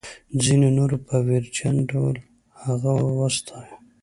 [0.43, 2.15] ځینو نورو په ویرجن ډول
[2.63, 3.75] هغه وستایه.